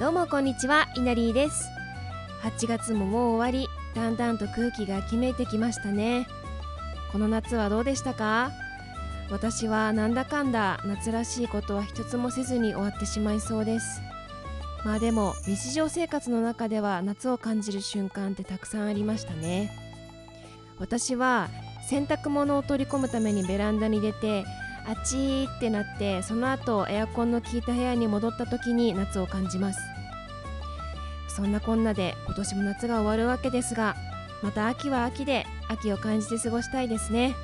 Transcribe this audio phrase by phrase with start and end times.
[0.00, 0.88] どうもこんにちは。
[0.96, 1.68] イナリーです。
[2.40, 3.68] 8月ももう終わり。
[3.94, 6.26] だんだんと空気が秋めてきましたね。
[7.12, 8.50] この夏はどうでしたか？
[9.30, 14.00] 私はなんだかんだ夏らしいことは一つもせずに終わってしまいそうです。
[14.86, 19.70] まあでも日常生活の中では夏を感じる瞬間ってたくさんありましたね。
[20.78, 21.50] 私は
[21.86, 24.46] 洗濯物を取り込むためにベランダに出て
[24.86, 29.80] あっちーってなってその後エアコンの効いた部屋に戻った時に夏を感じます。
[31.28, 33.94] そんなこんなで今年も夏が終わるわけですが
[34.42, 37.34] また秋は秋で秋を感じて過ごしたいですね。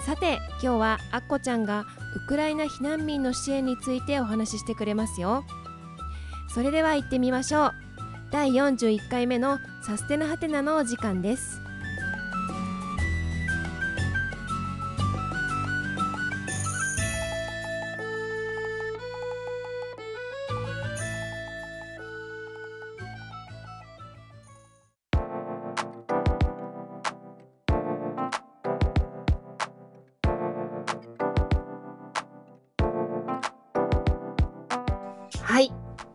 [0.00, 5.44] さて今日はアッコちゃんがウクライナ避難民の支援についてお話ししてくれますよ。
[6.48, 7.72] それでは行ってみましょう。
[8.30, 11.60] 第41回目のサステナハテナのお時間です。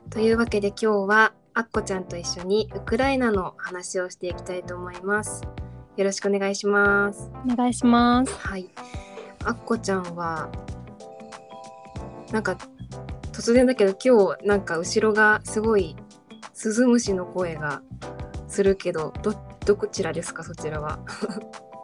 [0.10, 5.44] というわけで今日はアッコちゃんと一緒にウクライナの話をしていきたいと思います。
[5.98, 7.30] よろしくお願いします。
[7.50, 8.34] お願いします。
[8.34, 8.70] はい。
[9.46, 10.50] アッコちゃんは
[12.32, 12.58] なんか
[13.32, 15.96] 突然だけど今日なんか後ろがすごい
[16.54, 17.82] スズムシの声が
[18.48, 19.34] するけどど
[19.66, 21.00] どちらですかそちらは？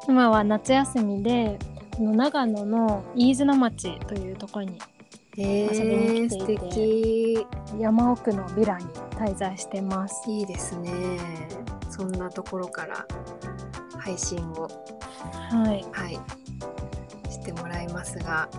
[0.07, 1.59] 今は夏休みで、
[1.99, 4.79] 長野の飯綱町というところに
[5.37, 6.63] え遊びに来ていて。
[6.63, 7.47] 素敵。
[7.79, 10.29] 山奥のビラに滞在してます。
[10.29, 10.91] いいですね。
[11.89, 13.05] そんなところから
[13.97, 14.67] 配信を。
[15.31, 15.85] はい。
[15.91, 16.19] はい。
[17.29, 18.49] してもらいますが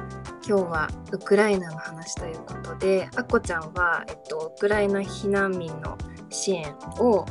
[0.46, 5.98] 今日はウクライナの話ということであっこちゃんは、えっと、ウクライナ避難民の
[6.30, 7.26] 支援を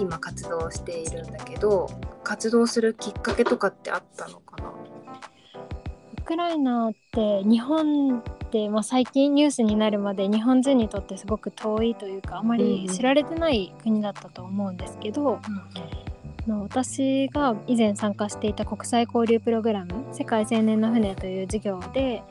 [0.00, 1.86] 今活動しているんだけど
[2.24, 4.70] 活動するきっかけとかってあったのかな？
[4.70, 22.22] ウクライナって日本って、まあ、最近ニュースになるまで日本人にとってすごく遠いというかあまり知られてない国だったと思うんですけど、あの私が以前参加していた国際交流プログラム「世界青年の船」という授業で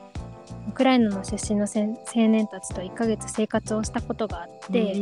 [0.68, 1.96] ウクライナの出身の青
[2.28, 5.00] 年たちと1ヶ月生活をしたことがあって、そ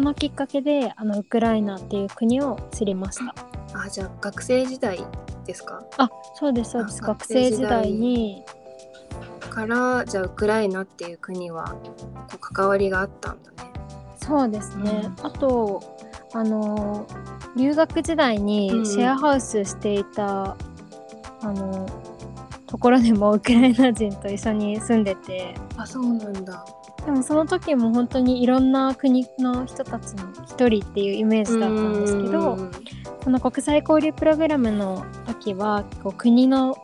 [0.00, 3.34] のきっかけであのウクライナっていう国を知りました。
[3.72, 4.98] あじゃあ学生時代
[5.46, 5.82] ですか？
[5.96, 7.02] あそうですそうです。
[7.02, 8.44] あ学生時代に
[9.50, 11.74] からじゃあウクライナっていう国は
[12.30, 13.56] こう関わりがあったんだね。
[14.16, 15.26] そうですね、うん。
[15.26, 15.82] あと
[16.32, 17.06] あの
[17.56, 20.56] 留学時代にうんシェアハウスしていた、
[21.42, 21.86] あの
[22.66, 25.54] ところでもウクライナ人と一緒に住んでて。
[25.76, 26.64] あそうなんだ。
[27.04, 32.70] でもその時も本当にいろんな国の人たちの一人っていうイメージだったんですけどうん。
[33.24, 36.76] その国際交流プログラムの時はこう国の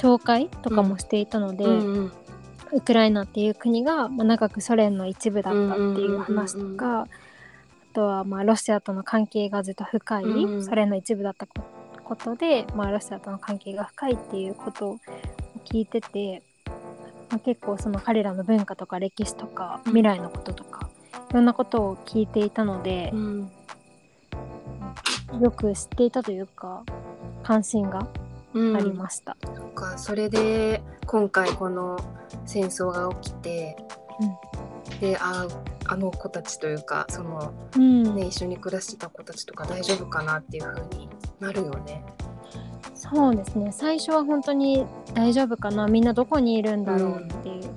[0.00, 2.12] 紹介とかもしていたので、うんうん。
[2.72, 7.06] ウクライナっていう国が、まあ、長くソ連の一部だったっていう話とか、あ
[7.92, 11.62] とはまあロシアとの関係がずっと深い、うんソ連の一部だったこ
[12.04, 14.98] ことで、まあ、ロシアとの関係が深いっていうことを
[15.64, 16.42] 聞いてて、
[17.30, 20.88] まあ、結構その彼らの文化とか歴史とか未来のこととか
[21.30, 23.50] いろんなことを聞いていたのでう、ん。
[25.40, 26.82] よく知っていたというか
[27.44, 29.36] 関心がうんありました。
[29.42, 31.98] そっかそれで今回この
[32.46, 33.76] 戦争が起きて、
[35.00, 35.46] であ
[35.86, 41.08] あの子たちというかその、うんね、一緒に暮らしてた子たちとか大丈夫かなっていう風に
[41.38, 42.04] なるよね。
[42.94, 44.84] そうですね最初は本当に
[45.14, 47.74] 大丈夫かなみんなどこにいるんだろうっていう、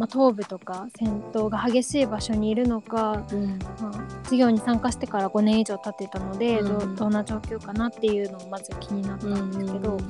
[0.00, 3.58] まあ、東部とか戦闘が激しい場所にいるのか、うん。
[3.82, 6.96] まあ、授業に参加してから5年以上経っていたので、どうん。
[6.96, 10.00] どんな状況かなっていうのをまず気になったんですけど、うん。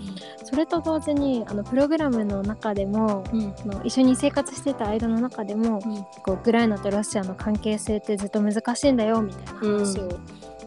[0.44, 5.80] それと同時にあのプログラムの中でもの一緒に生活してた間の中でも、
[6.24, 10.08] こうウクライナとロシアの関係性ってずっと難しいんだよみたいな話を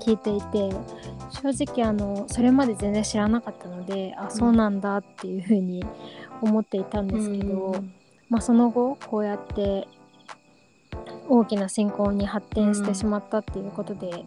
[0.01, 0.69] 聞いていて、
[1.41, 5.81] 正直あのそれまで全然知らなかったのであそうなんだっていうふうに
[6.41, 7.93] 思っていたんですけど、うん
[8.29, 9.87] まあ、その後こうやって
[11.29, 14.25] 大きな侵攻に発展してしまったっていうことで、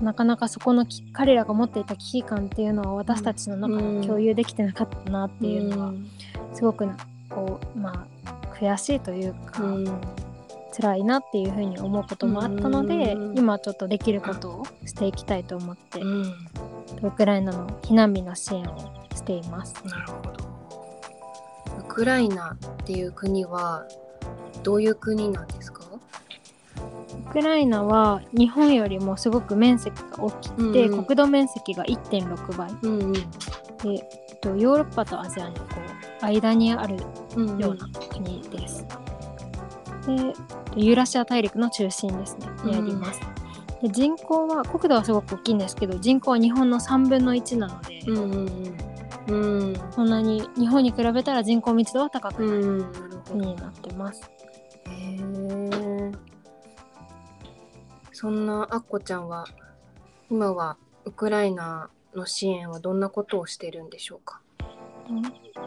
[0.00, 5.92] なかなかそこのき彼らが持っていた危機感っていうのは私たちの中で共有できてなかったなっていうのは
[6.52, 6.96] すごくな
[7.28, 10.00] こうまあ悔しいというか、うん
[10.76, 16.34] 辛いなっていうふうに思うこともあったので、うん今ちょっとできることをしていきたいと思って、うん
[17.00, 19.74] ウクライナの避難民の支援をしています。
[19.86, 20.43] なるほど。
[21.94, 23.86] ウクライナっていう国は
[24.64, 25.84] どういう国なんですか？
[27.30, 31.04] クライナは日本よりもすごく面積が大きくて、うんうん。
[31.04, 32.68] 国土面積が1.6倍。
[32.82, 33.12] うんうん。
[33.12, 33.20] で、
[33.86, 35.60] えっと、ヨーロッパとアジアのこ
[36.20, 36.96] う間にある
[37.36, 38.84] うんような国です。
[40.06, 40.34] で
[40.76, 42.48] ユーラシア大陸の中心ですね。
[42.64, 43.20] にあります。
[43.82, 48.93] で人口は国土はすごく大きいんですけど人口は日本の3分の1なので、うんうんうん
[49.28, 49.74] うん。
[49.90, 53.18] そんなに日本に比べたら人口密度は高くうんなるほど。
[53.32, 54.30] 国になってます。
[54.88, 56.12] へえ
[58.12, 59.46] そんなあっこちゃんは
[60.30, 64.40] 今はウクライナの支援はどんなことをしてるんでしょうか？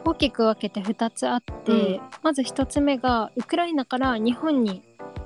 [0.06, 2.02] 大きく分けて2つあって、うん。
[2.24, 4.82] まず1つ目がウクライナから日本に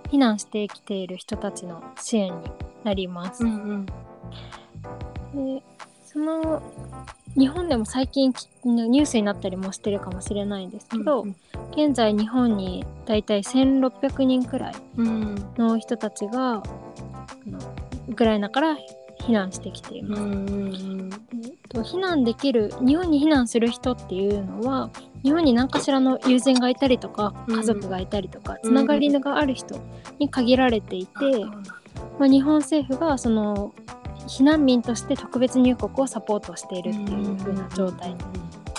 [0.10, 2.52] 避難してきている人たちの支援に
[2.84, 3.46] なります。
[3.46, 3.86] ん。
[3.86, 5.64] で
[6.12, 6.62] その
[7.38, 11.36] 日本でも最近きニュースになったりもしてるかもしれないんですけど、うん
[11.72, 15.36] 現在日本にだいたい1600人くらいうん。
[15.58, 16.64] の人たちがあ
[17.48, 17.60] の
[18.10, 18.76] ウクライナから
[19.22, 20.22] 避難してきています。
[20.22, 21.10] うん
[21.70, 24.90] と避難できる日本に避難する人っていうのは
[25.24, 27.56] 日本に何かしらの友人がいたりとかうん。
[27.56, 29.80] 家族がいたりとか、うんつながりがある人
[30.20, 31.46] に限られていて、
[32.20, 33.74] まあ、日本政府がその
[34.32, 38.18] 避難民として特別入国をサポートしているっていう風な状態に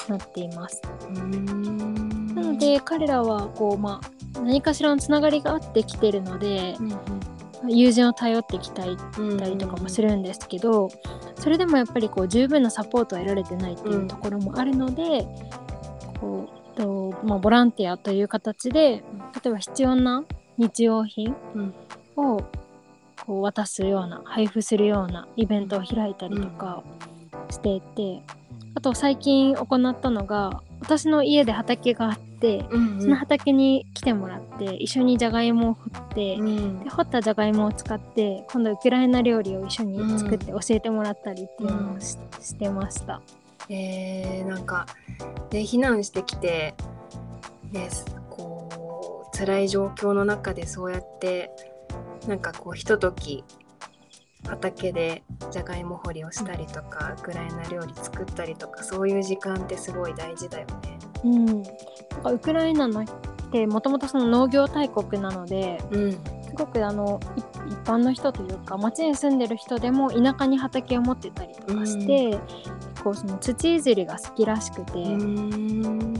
[0.09, 0.81] なっています。
[1.09, 2.35] うん。
[2.35, 4.01] なので彼らはこう、ま
[4.35, 6.99] あ、何かしらのつながりがあってきてるのでうん
[7.69, 10.91] 友人を頼ってきたりとかもするんですけど、
[11.37, 15.27] それでもやっぱりこう十分なサポートを得られてないっていうところもあるので、
[16.21, 19.05] こうとまあ、ボランティアという形で
[19.45, 20.25] 例えば必要な
[20.59, 21.75] 日用品うん。
[22.17, 22.41] を
[23.27, 26.83] こう渡すような配布するようなイベントを開いたりとか
[27.51, 28.23] していて、
[28.75, 36.35] あと最近行ったのが私の家で畑があって、うんその畑に来てもらって一緒にじゃがいもを掘って。
[36.37, 43.23] うんで掘ったじゃがいもを使って今度ウクライナ料理を一緒に作って教えてもらったりっていうのをし,、してました。
[43.69, 44.87] えー、なんか
[45.51, 46.75] で避難してきて
[47.71, 47.89] ね
[48.31, 51.51] こう辛い状況の中でそうやって
[52.27, 53.45] なんかこうひととき
[54.49, 60.99] 畑でじゃがいも掘りをしたりとかウクライナ料理作ったりとかそういう時間ってすごい大事だよね。
[61.25, 61.65] うん、なん
[62.23, 63.05] かウクライナのっ
[63.53, 66.19] てもともとその農業大国なのでうん、
[66.53, 67.19] すごくあの
[67.67, 72.39] い一般の人というか町に住んでる人でも田舎に畑を持ってたりとかして、
[73.03, 74.93] こうその土いじりが好きらしくて。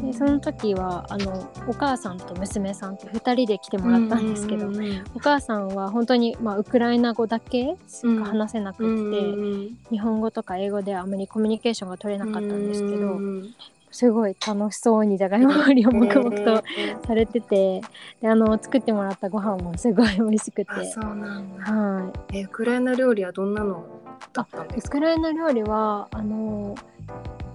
[0.03, 13.55] でその時はあのお母さんと娘さんって2人で来てもらったんですけど、うんうんお母さんは本当に、まあ、ウクライナ語だけしか話せなくって、うん日本語とか英語ではあまりコミュニケーションが取れなかったんですけど、うん
[13.93, 16.41] すごい楽しそうにじゃがいも掘りを黙々と
[16.77, 17.81] えーされてて
[18.21, 20.71] であの作ってもらったご飯もすごい美味しくて。
[20.73, 21.73] あそうなんだ。
[21.73, 22.39] はい。
[22.39, 23.85] えウクライナ料理はどんなの
[24.33, 24.99] だったんですか？
[24.99, 26.75] ウクライナ料理はあの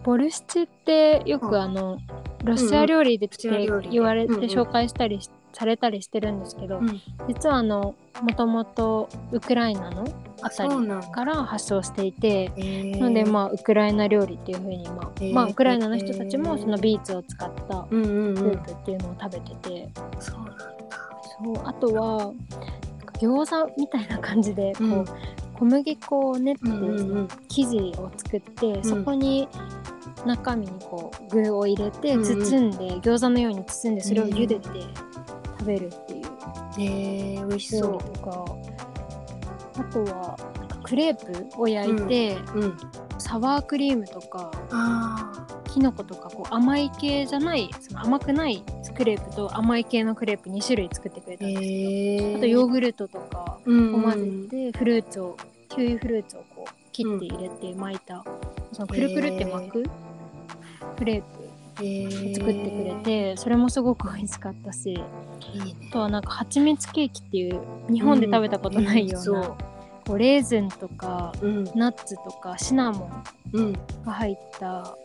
[0.07, 1.97] ボルシチってよくあの
[2.45, 3.49] ロシア料理でって
[3.91, 7.01] 言われて紹介したりしされたりしてるんですけど、うん。
[7.27, 10.05] 実はあのもともとウクライナの
[10.41, 10.69] あたり
[11.11, 12.99] から発祥していてえー。
[13.01, 15.33] なのでまあウクライナ料理っていう風にまあ、えー。
[15.33, 19.89] まあウクライナの人たちもそのビーツを使ったスうんープっていうのを食べてて、
[20.21, 20.65] そうなんだ。
[21.43, 22.33] そうあとは
[23.19, 25.05] 餃子みたいな感じでこう、うん
[25.57, 26.61] 小麦粉を練って、
[27.47, 28.83] 生地を作って、ん。
[28.83, 29.47] そこに
[30.27, 32.43] 中身にこう具を入れてうんうん。
[32.43, 34.69] 包んで、餃子のように包んでそれを茹でて
[35.59, 36.25] 食べるっていう。
[36.79, 38.45] えー、美味しそ料理とか、
[39.79, 42.59] あとはなんかクレープを焼いて、う。
[42.59, 42.77] うん。
[43.19, 48.63] サワークリームとかあきのことかこう甘い系じゃないその甘くない
[48.95, 51.39] クレープと甘い系のクレープ2種類作ってくれあ。
[51.39, 55.37] たんですえー、あとヨーグルトとかうんを混ぜてフルーツを
[55.69, 58.23] キウイフルーツをこう切って入れて巻いた、
[58.71, 59.83] そのくるくるって巻く
[60.97, 61.47] クレープ
[61.79, 64.99] えー、作ってくれて、それもすごく美味しかったし。
[65.89, 69.43] あとはなんか蜂蜜ケーキっていう日本で食べたことないような、ん
[70.05, 71.31] こうレーズンとか。
[71.75, 73.05] ナッツとかシナモ
[73.53, 73.73] ンうん。
[74.05, 74.97] が入った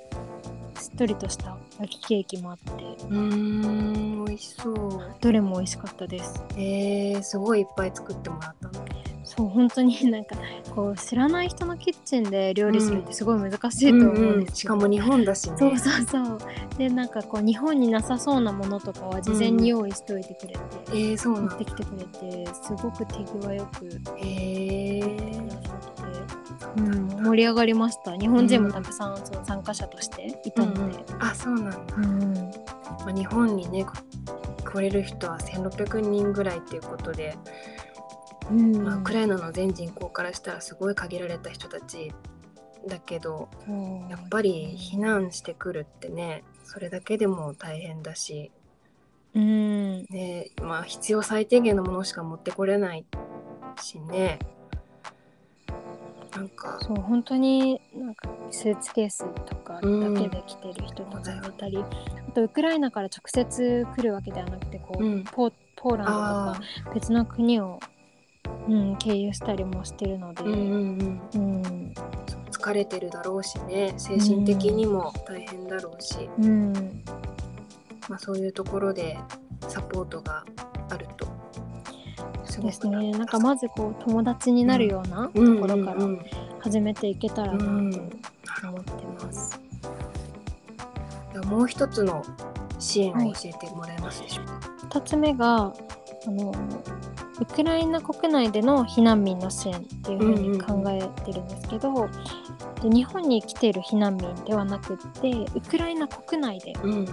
[0.80, 2.70] しっとりとした焼きケーキもあって
[3.04, 5.14] うーん、美味しそう。
[5.20, 8.84] どれも美味しかったですえー、すごいいっぱい作ってもらったの。
[9.24, 10.36] そう本当に なんか
[10.74, 15.56] こう知らない人のキッチンで料理するってすごい難しいと思うんですけど、しかも日本だしね。
[15.58, 16.38] そうそうそう。
[16.76, 21.64] でなんかこう日本になさそうなものとかは事前に用意しておいてくれて、えー、そう持って。
[21.64, 23.88] きてくれてすごく手際よく
[24.18, 25.74] えくだー、さ
[26.72, 28.16] って、うん、盛り上がりました。
[28.16, 31.78] 日本人もたくさんその参加者としていたので、あ、そうなんだ。
[31.96, 32.34] うん。
[32.34, 33.86] まあ、日本にね
[34.64, 37.36] 来れる人は1600人ぐらいっていうことで
[38.50, 38.82] うん。
[38.82, 42.12] まあ、ウクライナの全人口からしたらすごい限られた人たち
[42.88, 44.10] だけどそう。
[44.10, 48.50] やっぱり避難してくるってねそれだけでも大変だし、
[49.34, 50.04] うん。
[50.10, 53.04] ねまあ、必要最低限のものしか持ってこれない
[53.80, 54.38] しね。
[56.34, 65.24] なんかそう本当になんかスーツケースとかだけで来てる人とかがいたり、あとウクライナから直接来るわけではなくてこう、うん。
[65.24, 67.78] ポーポーランドとあか別の国を、
[68.68, 71.62] うん、経由したりもしてるので、ーうんうんうん。
[71.62, 71.94] うん。
[72.50, 76.72] 疲れてるだろうしね精神的にも大変だろうし、うん。
[78.08, 79.18] まあ、そういうところで
[79.68, 80.44] サポートが
[80.90, 81.26] あると。
[82.44, 83.12] すそうですね。
[83.12, 86.26] なんかまずこう友達になるようなとうんころからうんうん
[86.60, 87.90] 始めていけたらなとうん
[88.64, 88.92] 思って
[89.24, 89.60] ます。
[91.32, 92.22] ではもう一つの
[92.78, 94.60] 支援を教えてもらえますでしょうか、
[94.98, 95.72] 2つ目が
[96.26, 96.52] あの
[97.42, 102.08] ウクライナ国内での避難民の支援っていうふうに考えてるんですけど、
[102.80, 106.98] で日本に来ている避難民ではなくってウクライナ国内で、うんうん。
[106.98, 107.06] うん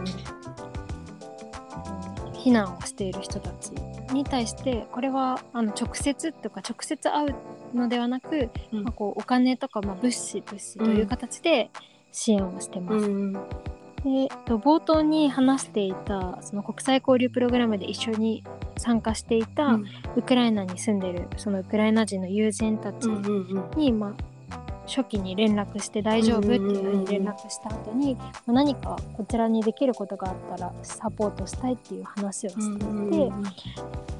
[2.42, 3.72] 避難をしている人たち
[4.14, 7.36] に対してこれはあの直接とか直接会う
[7.76, 8.84] のではなく、うん。
[8.84, 11.70] まあ、こうお金とか、まあ、物資物資という形で
[12.14, 13.06] 支援をしてます。
[13.06, 18.44] うんでえっと冒頭に話していたその国際交流プログラムで一緒に
[18.78, 19.86] 参加していた、うん。
[20.16, 32.88] ウクライナに住んでるそのウクライナ人の友人たちに、まあ、初期に連絡して大丈夫っていうふうに連絡した後に、まあ何かこちらにできることがあったらサポートしたいっていう話をしてい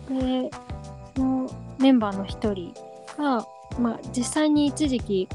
[0.10, 0.52] て、で
[1.16, 2.74] そのメンバーの一人
[3.18, 3.46] が、
[3.80, 5.28] まあ、実際に一時期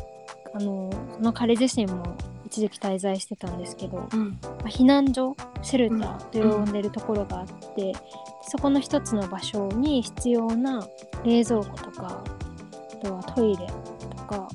[0.54, 2.16] あのその彼自身も
[2.54, 4.30] 一時期滞在してたんですけど、うん。
[4.30, 7.92] まあ避難所シェルターと呼んでるところがあって、
[8.42, 10.86] そこの一つの場所に必要な
[11.24, 12.22] 冷蔵庫とか
[12.92, 14.48] あとはトイレとか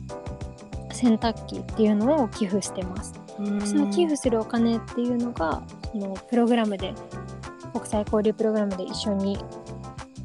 [0.93, 3.13] 洗濯機っていうのを寄付してます。
[3.37, 3.61] うん。
[3.61, 6.93] その寄付するお金っていうのがそのプログラムで
[7.73, 9.37] 国際交流プログラムで一緒に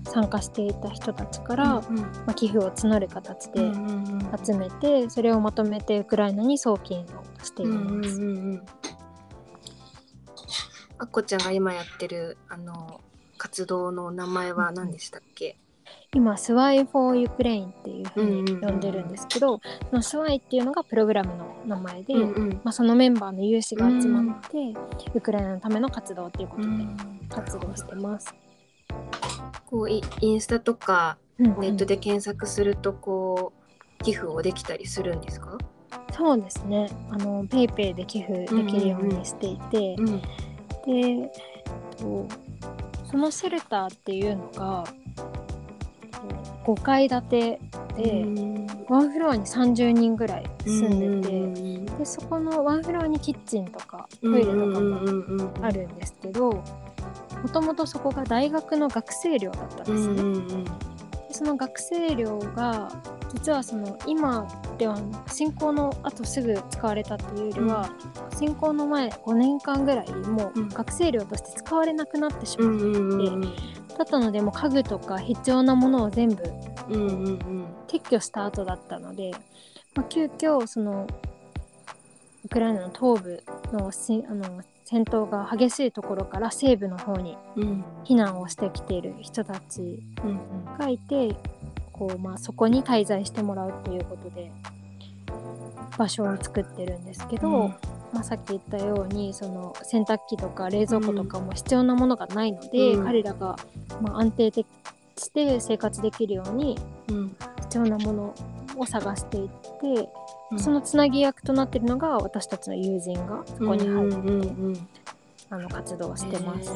[0.04, 1.96] 参加していた人たちから、うん。
[1.96, 4.44] まあ、寄付を募る形でうんうんうん。
[4.44, 8.16] 集めてそれをまとめてウクライナに送金をしていうんます。
[8.16, 8.36] うんうん。
[8.36, 8.62] うん
[10.96, 13.00] あっこちゃんが今やってるあの
[13.36, 15.58] 活動の名前は何でしたっけ、
[16.14, 19.60] 今 SWY for Ukraine っていうふうに呼んでるんですけど、
[19.90, 22.60] その SWY っていうのがプログラムの名前で、うんうん。
[22.62, 24.72] まあ、そのメンバーの有志が集まって、
[25.12, 26.68] ウクライナのための活動っていうことで
[27.28, 28.32] 活動してます。
[29.66, 31.46] こうイインスタとかうん。
[31.60, 33.52] ネットで検索するとこ
[34.00, 35.58] う寄付をできたりするんですか、
[36.12, 36.88] そうですね。
[37.10, 40.28] あのペイペイで寄付できるようにしていて、うんで
[40.88, 41.30] えっ
[41.96, 42.28] と
[43.10, 44.84] そのシェルターっていうのが
[46.64, 47.60] 5階建て
[47.96, 48.24] で、
[48.88, 56.62] ワンフロアに30人ぐらい住んでて、でそこのワンフロアにキッチンとかトイレとかもあるんですけども
[57.52, 60.64] ともとそこが大学の学生寮だったんですね。
[60.64, 60.70] で
[61.34, 62.88] その学生寮が
[63.32, 64.46] 実はその今
[64.78, 67.90] では侵攻のあとすぐ使われたっていうよりは、
[68.38, 70.68] 侵攻の前5年間ぐらいもううん。
[70.68, 73.40] 学生寮として使われなくなってしまっうんうんうんうん。
[73.42, 73.48] だ
[74.02, 76.44] ったのでもう家具とか必要なものを全部
[76.88, 77.66] うんうんうん。
[77.88, 79.32] 撤去した後だったので、
[79.96, 81.08] まあ、急遽その
[82.44, 87.84] ウクライナの東部のしあの戦闘が激しいところから西部の方にうん。
[88.04, 91.34] 避難をしてきている人たちうんがいて
[91.92, 94.52] こう、まあ、そこに滞在してもらうっていうことで
[95.96, 97.68] 場所を作ってるんですけど、
[98.12, 103.04] まあ、さっき言ったようにその洗濯機とか冷蔵庫とかも必要なものがないので、うん。
[103.04, 103.56] 彼らが
[104.02, 104.66] まあ安定的
[105.16, 106.76] して生活できるように
[107.08, 107.36] うん。
[107.62, 108.34] 必要なもの
[108.76, 110.08] を探していって、
[110.52, 110.58] うん。
[110.58, 114.88] そのつなぎ役となっているのが私たちの友人がそこに入って、うんうんうん。
[115.50, 116.72] あの活動をしてます。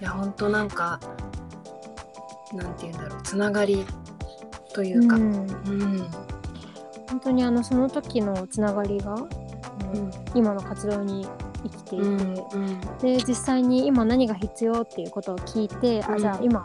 [0.00, 1.00] いや本当なんか
[2.52, 3.84] なんて言うんだろうつながり
[4.72, 5.32] というか、ううん。
[5.32, 6.10] ん
[7.08, 9.28] 本当にあのその時のつながりが、うん。
[10.34, 11.26] 今の活動に
[11.62, 16.14] 生きていて、うんで実際に今何が必要っていうことを聞いて、うん。
[16.14, 16.62] あじゃあ今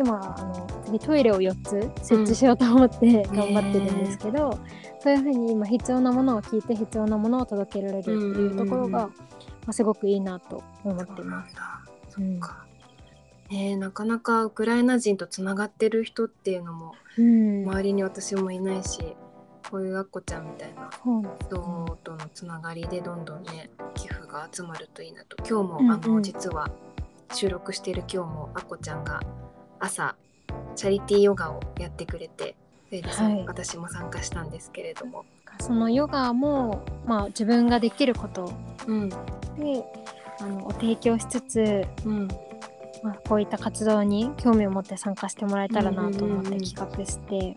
[0.00, 4.58] 今あの次トイレを4つ設置しようと思って頑張ってるんですけど、
[4.98, 9.10] そういうふうに今必要なものを聞いて必要なものを届けられるっていうところが、うんうんうん。
[9.10, 9.16] ま
[9.66, 11.54] あ、すごくいいなと思ってます。
[12.08, 12.64] そっか、
[13.50, 17.62] ねえなかなかウクライナ人とつながってる人っていうのもうん。
[17.64, 19.00] 周りに私もいないし
[19.70, 20.90] こういうあっこちゃんみたいな
[21.40, 25.36] 人とのつながりでどんどんね寄付が集まるといいなと。
[25.38, 25.92] 今日も、うんうん。
[25.92, 26.70] あの実は
[27.32, 29.20] 収録している今日もあっこちゃんが
[29.80, 30.14] 朝
[30.76, 32.54] チャリティーヨガをやってくれて
[32.90, 33.44] はい。
[33.46, 35.24] 私も参加したんですけれども、
[35.60, 38.52] そのヨガも、まあ、自分ができること
[38.86, 39.08] うん。
[39.08, 39.16] で
[40.40, 42.28] あのを提供しつつ、うん。
[43.02, 47.56] まあ、こういった活動に興味を持って参加してもらえたらなと思って企画して、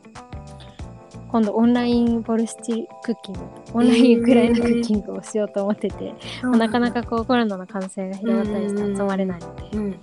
[1.29, 3.39] 今度オンラインボルシチクッキング
[3.73, 6.13] オンラインウクライナクッキングをしようと思ってて、
[6.43, 9.83] まあなかなかこうコロナの感染が広がったりして集まれないので、うん。
[9.85, 9.97] うん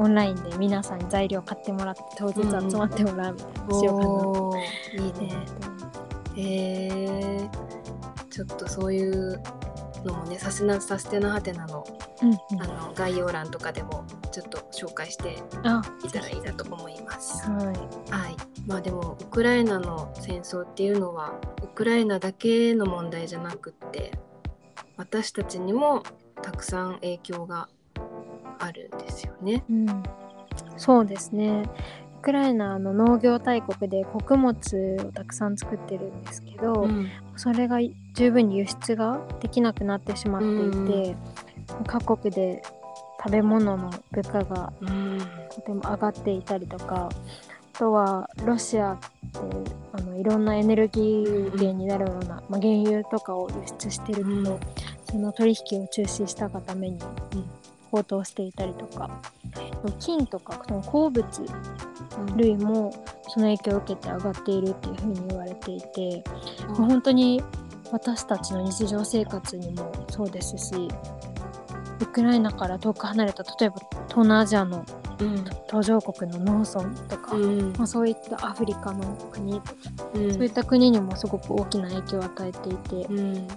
[0.00, 3.80] オンラインで皆さんに材料買ってもらって当日集まってもらうみたいなの。
[3.80, 5.04] しようかな。
[5.04, 5.46] いいね
[6.36, 6.42] へ
[7.44, 7.50] え
[8.30, 9.42] ちょっとそういう
[10.04, 11.86] のもねサスナサステナハテナの。
[12.22, 12.60] うん。
[12.60, 17.46] あの概要欄とかでもちょっと紹介していたらいいなと思います。
[17.50, 17.66] はい。
[17.66, 17.72] は
[18.30, 24.12] い、まあでもウクライナの戦争っていうのはウクライナだけの問題じゃなくって
[24.96, 26.04] 私たちにも
[26.40, 27.68] たくさん影響が
[28.60, 29.64] あるんですよね。
[29.68, 29.86] うん、
[30.76, 31.64] そうですね。
[32.20, 37.08] ウクライナの農業大国で穀物をたくさん作ってるんですけど、うん。
[37.36, 37.78] それが
[38.14, 41.16] 十分に輸出ができなくなってしまっていて、
[41.86, 42.62] 各国で
[43.24, 45.18] 食べ物の物価がうん。
[45.50, 47.08] とても上がっていたりとか
[47.74, 49.08] あとはロシアって
[49.92, 54.60] あのいろんなエネルギー源になるような、まあ、原油とかを輸出してるけど、うん。
[55.10, 56.98] その取引を中止したがために
[57.34, 57.59] うん
[57.90, 59.10] 高騰していたりとか、
[59.98, 61.26] 金とかその鉱物
[62.18, 62.92] うん類も
[63.28, 66.24] その影響を受けて上がっているっていうふうに言われていて、
[66.68, 66.74] うん。
[66.74, 67.42] 本当に
[67.92, 70.88] 私たちの日常生活にもそうですし
[72.00, 73.76] ウクライナから遠く離れた例えば
[74.08, 74.84] 東南アジアの
[75.20, 75.44] うん。
[75.68, 77.72] 途上国の農村とか、うん。
[77.76, 79.74] まあ、そういったアフリカの国とか、
[80.14, 80.32] うん。
[80.32, 83.48] そういった国にもすごく大きな影響を与えていて、うん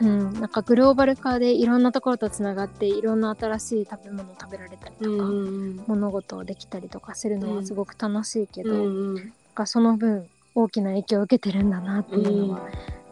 [0.00, 12.68] うん、なんかグローバル化でいろんなところとつながっていろんな新しい食べ物を食べられたりとか、うん物事をできたりとかするのはすごく楽しいけど、うんなんかその分大きな影響を受けてるんだなっていうのは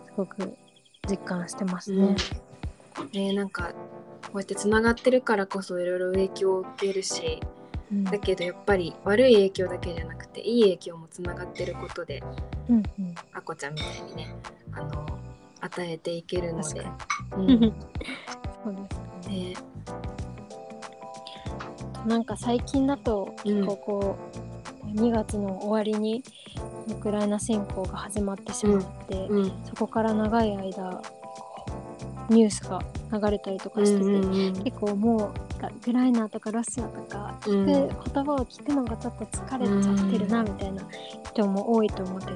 [0.06, 0.56] すごく
[1.08, 2.00] 実感してますうん。
[2.00, 2.16] ね。
[3.12, 3.72] ねなんか
[4.22, 7.40] こうやってつながってるからこそいろいろ影響を受けるし
[7.92, 8.04] うん。
[8.04, 12.22] だけどやっぱり悪い影響だけじゃなくていい影響もつながってることで
[12.68, 13.14] うんうん。
[13.32, 14.34] あこちゃんみたいにね
[14.72, 15.06] あの
[15.60, 16.86] 与えていけるので。
[17.36, 17.72] うん。
[18.64, 18.80] そうで
[19.22, 19.52] すね。
[19.52, 19.54] ね。
[22.06, 23.54] なんか最近だとうん。
[23.54, 24.16] 結構こ
[24.84, 26.22] う、2月の終わりに
[26.88, 29.52] ウクライナ侵攻が始まってしまって、うん。
[29.64, 31.02] そこから長い間
[32.28, 32.80] ニュースが
[33.12, 40.82] 流れたりとかしてて、うん結構もうウクライナとかロシアとか聞く、言葉を聞くのがちょっと疲れちゃってるなみたいな
[41.24, 42.34] 人も多いと思ってて、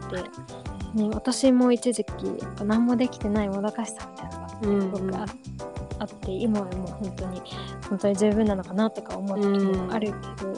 [0.95, 5.27] ね、私も一時期やっぱ何もできてないもどかしさみたいなのがうんすごくあ,、
[6.01, 7.43] あって今はもう本当に
[7.89, 10.55] 本当に十分なのかなとか思う時もあるけど、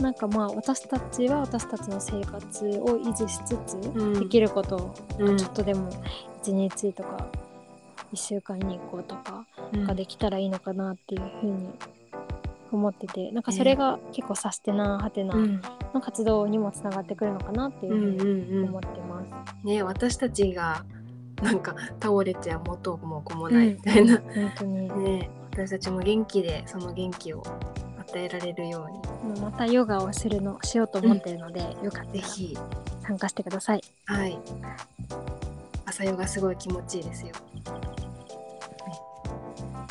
[0.00, 4.20] なんかまあ私たちは私たちの生活を維持しつつ、うん。
[4.20, 5.36] できることをうん。
[5.38, 5.90] ちょっとでも
[6.42, 7.26] 1日とか
[8.12, 9.46] 1週間に1個とか
[9.86, 11.68] ができたらいいのかなっていうふうに
[12.72, 15.62] 思っててなんかそれが結構サステナハテナうん。
[15.94, 18.68] の活動にもつながってくるのかなっていうふうにうんうん。
[18.68, 19.05] 思ってます。
[19.66, 20.86] ね私たちが
[21.42, 24.88] なんか倒れちゃ元も子もないみたいな、本当に。
[25.04, 27.42] ね私たちも元気でその元気を
[27.98, 28.88] 与えられるよ
[29.24, 29.40] うに。
[29.40, 32.56] またヨガをするのしようと思ってるので、よかったらぜひ。
[33.02, 33.82] 参加してください。
[34.06, 34.38] はい。
[35.84, 37.32] 朝ヨガすごい気持ちいいですよ、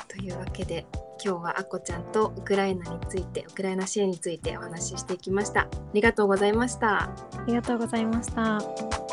[0.08, 0.86] というわけで
[1.24, 5.62] 今日はあこちゃんとウクライナについてウクライナ支援についてお話ししていきました。
[5.62, 7.04] ありがとうございました。
[7.04, 7.16] あ
[7.48, 9.05] りがとうございました。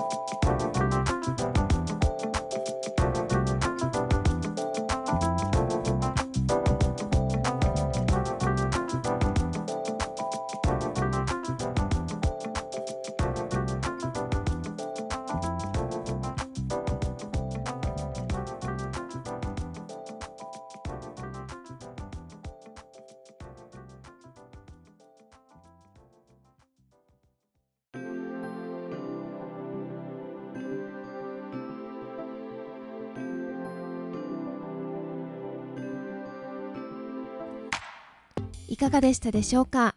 [38.72, 39.94] いかがでしたでしょうか？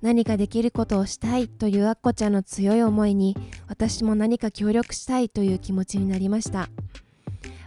[0.00, 3.36] 何かできることをしたいというあっこちゃんの強い思いに
[3.68, 6.70] 私も何か協力したいという気持ちになりました。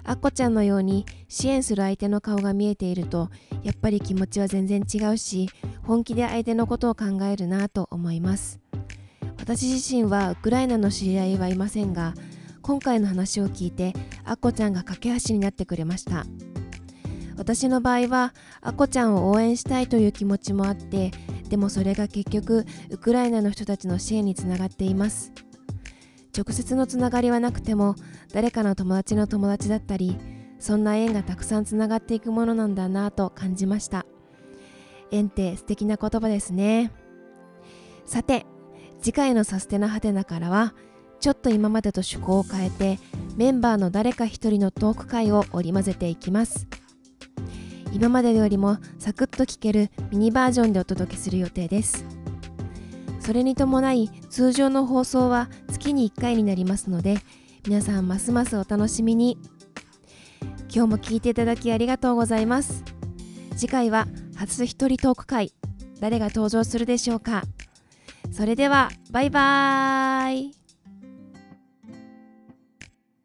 [0.03, 3.29] あっこちゃんのように支援する相手の顔が見えていると
[3.61, 5.51] やっぱり気持ちは全然違うし
[5.83, 8.59] 本気で相手のことを考えるなと思います。
[9.37, 12.15] 私自身はウクライナの知り合いはいませんが
[12.63, 13.93] 今回の話を聞いて
[14.25, 16.25] あっこちゃんが架け橋になってくれました。
[17.37, 21.11] 私の場合はあこちゃんを応援したいという気持ちもあって
[21.49, 25.31] でもそれが結局ウクライナの人たちの支援につながっています。
[26.35, 27.95] 直接のつながりはなくても
[28.33, 30.17] 誰かの友達の友達だったり
[30.57, 34.05] そんな縁がたくさんつながっていくものなんだなと感じました。
[35.11, 36.91] 縁って素敵な言葉ですね。
[38.05, 38.45] さて
[38.99, 40.73] 次回のサステナハテナからは
[41.19, 42.99] ちょっと今までと趣向を変えて
[43.35, 46.67] メンバーの誰か一人のトーク会を織り交ぜていきます。
[47.93, 52.05] 今までよりもサクッと聞けるミニバージョンでお届けする予定です。
[53.19, 57.19] それに伴い通常の放送は月に1回になりますので
[57.65, 59.37] 皆さんますますお楽しみに。
[60.73, 62.83] 今日も聞いていただきありがとうございます。
[63.55, 65.53] 次回は初一人トーク会
[65.99, 67.43] 誰が登場するでしょうか。
[68.31, 70.62] それではバイバーイ。